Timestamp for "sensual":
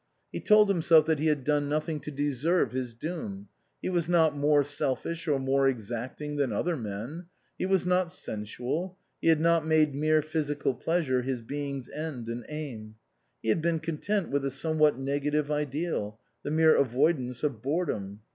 8.11-8.97